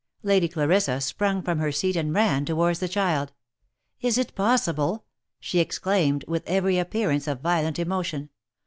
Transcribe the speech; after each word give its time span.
Lady 0.23 0.47
Clarissa 0.47 0.99
sprung 0.99 1.43
from 1.43 1.59
her 1.59 1.71
seat 1.71 1.95
and 1.95 2.11
ran 2.11 2.43
towards 2.43 2.79
the 2.79 2.87
child." 2.87 3.33
Is 4.01 4.17
it 4.17 4.33
possible!" 4.33 5.05
she 5.39 5.59
exclaimed, 5.59 6.25
with 6.27 6.41
every 6.47 6.79
appearance 6.79 7.27
of 7.27 7.41
violent 7.41 7.77
emotion. 7.77 8.29